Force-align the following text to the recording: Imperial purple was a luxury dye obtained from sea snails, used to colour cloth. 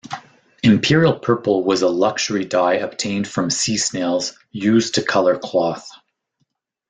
Imperial 0.63 1.13
purple 1.19 1.63
was 1.63 1.83
a 1.83 1.87
luxury 1.87 2.43
dye 2.43 2.73
obtained 2.77 3.27
from 3.27 3.51
sea 3.51 3.77
snails, 3.77 4.33
used 4.51 4.95
to 4.95 5.03
colour 5.03 5.37
cloth. 5.37 5.87